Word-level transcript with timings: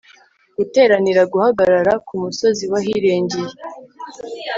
guteranira 0.57 1.21
guhagarara 1.33 1.93
kumusozi 2.07 2.63
wahirengereye 2.71 3.57